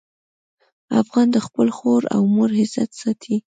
افغان 1.01 1.27
د 1.31 1.37
خپل 1.45 1.67
خور 1.77 2.01
او 2.15 2.21
مور 2.35 2.49
عزت 2.61 2.89
ساتي. 3.01 3.35